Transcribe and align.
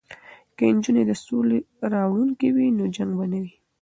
که 0.57 0.63
نجونې 0.75 1.03
د 1.07 1.11
سولې 1.25 1.59
راوړونکې 1.93 2.47
وي 2.55 2.67
نو 2.77 2.85
جنګ 2.95 3.11
به 3.17 3.25
نه 3.31 3.37
وي. 3.43 3.53